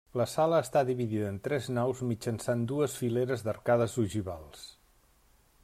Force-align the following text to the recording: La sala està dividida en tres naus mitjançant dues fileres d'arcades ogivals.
La 0.19 0.25
sala 0.29 0.61
està 0.67 0.81
dividida 0.87 1.27
en 1.33 1.37
tres 1.47 1.67
naus 1.79 2.01
mitjançant 2.11 2.63
dues 2.73 2.95
fileres 3.03 3.45
d'arcades 3.49 3.99
ogivals. 4.05 4.65